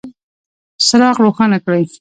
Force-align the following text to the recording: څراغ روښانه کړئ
څراغ 0.87 1.15
روښانه 1.25 1.57
کړئ 1.65 1.83